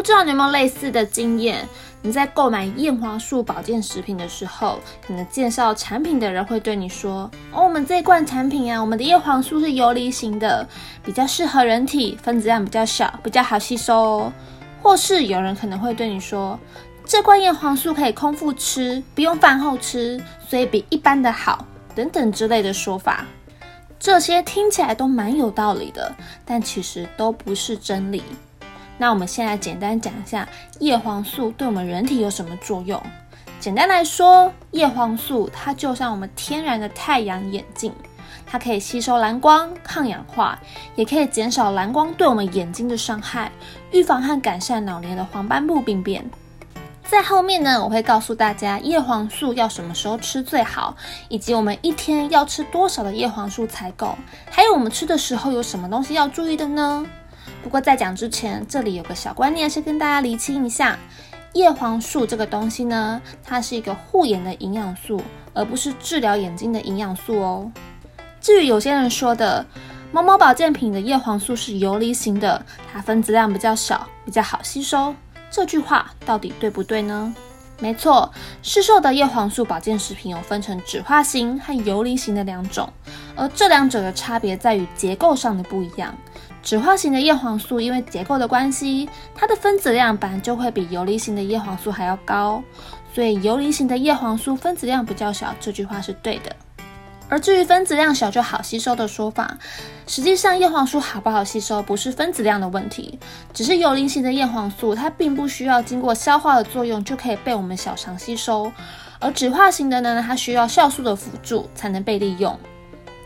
[0.00, 1.68] 不知道你有没有类似的经验？
[2.00, 10.66] 你在购买叶黄素保健食品的时候，可能介绍产品的人会对你说：“哦，我们这一罐产品啊，我们的叶黄素是游离型的，
[11.04, 14.32] 比较适合人体，分子量比较小，比较好吸收哦。”
[14.80, 16.58] 或是有人可能会对你说
[17.04, 23.26] ：“这罐叶黄素可以空腹吃，不用饭后吃，所以比一般的好。”等等之类的说法，
[23.98, 26.10] 这些听起来都蛮有道理的，
[26.46, 28.22] 但其实都不是真理。
[29.00, 30.46] 那我们先来简单讲一下
[30.78, 33.02] 叶黄素对我们人体有什么作用。
[33.58, 37.94] 简单来说，叶黄素它就像我们天然的太阳眼镜，
[38.46, 40.58] 它可以吸收蓝光、抗氧化，
[40.96, 43.50] 也可以减少蓝光对我们眼睛的伤害，
[43.90, 46.22] 预防和改善老年的黄斑部病变。
[47.02, 50.94] 在后面呢，我会告诉大家叶黄素要什么时候吃最好，
[51.30, 54.14] 以及我们一天要吃多少的叶黄素才够，
[54.50, 57.06] 还有我们吃的时候有什么东西要注意的呢？
[57.62, 60.98] 不过在讲之前，这里有个小观念是跟大家厘清一下：
[61.52, 67.70] 叶黄素这个东西呢，它是一个护眼的营养素，而不是治疗眼睛的营养素哦。
[68.40, 69.64] 至于有些人说的
[70.10, 75.14] 某某保健品的叶黄素是游离型的，它分子量比较小，比较好吸收，
[75.50, 77.34] 这句话到底对不对呢？
[77.80, 78.30] 没错，
[78.62, 82.88] 市售的叶黄素保健食品有分成酯化型和游离型的两种，
[83.34, 86.14] 而这两者的差别在于结构上的不一样。
[86.62, 92.62] 酯化型的叶黄素因为结构的关系，它的分子量本来就会比游离型的叶黄素还要高，
[93.14, 96.54] 所以游离型的叶黄素分子量比较小，这句话是对的。
[97.30, 99.56] 而至于分子量小就好吸收的说法，
[100.06, 103.18] 实际上叶黄素好不好吸收不是分子量的问题，
[103.54, 108.70] 只是游离型的叶黄素它并不需要经过消化的作用就可以被我们小肠吸收，
[109.20, 112.58] 而酯化型的呢，它需要酵素的辅助才能被利用。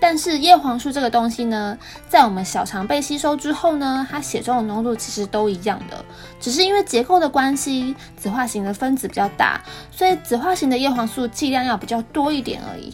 [0.00, 1.78] 但是叶黄素这个东西呢，
[2.10, 6.04] 在我们小肠被吸收之后呢，它血中的浓度其实都一样的，
[6.38, 12.92] 只是因为结构的关系，酯化型的分子比较大，所以酯化型的叶黄素剂量要比较多一点而已。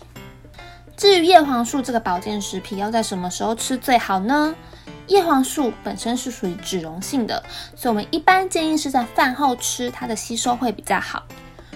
[1.00, 4.55] 至于叶黄素这个保健食品要在什么时候吃最好呢？
[5.06, 7.43] 叶黄素本身是属于脂溶性的，
[7.75, 11.22] 所以我们一般建议是在饭后吃，它的吸收会比较好。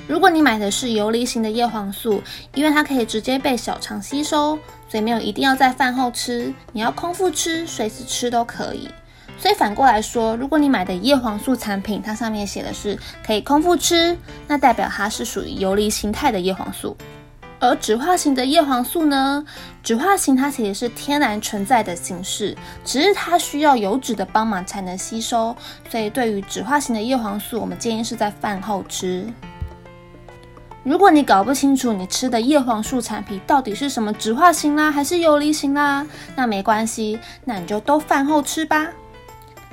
[0.07, 4.59] 如果你买的是游离型的叶黄素，因为它可以直接被小肠吸收，
[4.91, 8.91] 所以没有一定要在饭后吃，你要空腹吃、随时吃都可以。
[9.39, 16.95] 所以反过来说，如果你买的叶黄素产品，它上面写的是可以空腹吃，那代表它是属于游离形态的叶黄素。
[17.65, 19.43] 而酯化型的叶黄素呢？
[19.83, 22.55] 酯化型它其实是天然存在的形式，
[22.85, 25.57] 只是它需要油脂的帮忙才能吸收。
[25.89, 29.27] 所以对于酯化型的叶黄素，我们建议是在饭后吃。
[30.83, 38.89] 如果你搞不清楚你吃的叶黄素产品到底是什么酯化型啦，还是游离型啦，那没关系，那你就都饭后吃吧。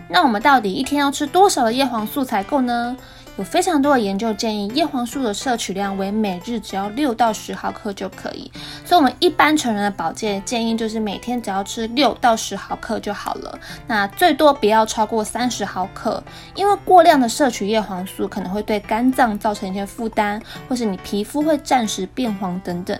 [0.08, 2.96] 那我们到底一天要吃多少的叶黄素才够呢？
[3.37, 8.51] 有非常多的研究建议，叶黄素的摄取量为每日只要六到十毫克就可以。
[8.85, 13.57] 所以，我们一般成人的保健建议就是每天只要吃六到十毫克就好了。
[13.87, 16.21] 那最多不要超过三十毫克，
[16.55, 22.99] 因为过量的摄取叶黄素可能会对肝脏造成一些负担，或是你皮肤会暂时变黄等等。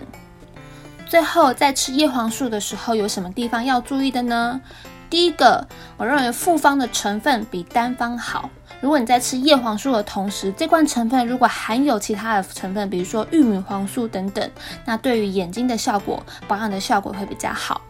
[1.06, 4.60] 最后，在吃叶黄素的时候，有什么地方要注意的呢？
[5.10, 5.68] 第一个，
[5.98, 8.48] 我认为复方的成分比单方好。
[8.82, 14.50] 如果你在吃叶黄素的同时，这罐成分如果含有其他的成分，比如说玉米黄素等等，
[14.84, 17.81] 那对于眼睛的效果、保养的效果会比较好。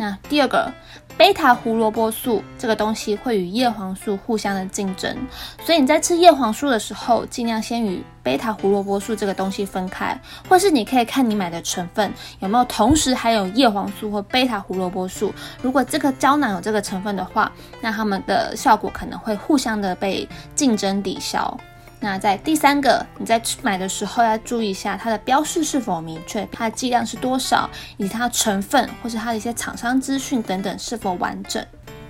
[0.00, 0.72] 那第二个。
[1.18, 5.14] 贝塔胡萝卜素这个东西会与叶黄素互相的竞争，
[5.62, 10.18] 所以你在吃叶黄素的时候，尽量先与贝塔胡萝卜素这个东西分开，
[10.48, 15.30] 或是你可以看你买的成分有没有同时含有叶黄素或贝塔胡萝卜素。
[15.60, 21.54] 如果这个胶囊有这个成分的话，那它们的效果可能会互相的被竞争抵消。
[22.02, 27.68] 那在第三个，你在买的时候要注意一下它的标示是否明确，它的剂量是多少，
[27.98, 31.62] 以及它的成分或是它的一些厂商资讯等等是否完整。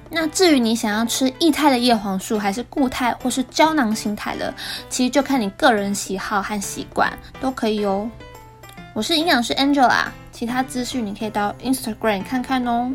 [0.08, 4.54] 那至于你想要吃液态的叶黄素，还是固态或是胶囊形态的，
[4.88, 8.08] 其实就看你个人喜好和习惯都可以哦。
[8.92, 12.92] 我是营养师 Angela，其他资讯你可以到 Instagram 看看哦。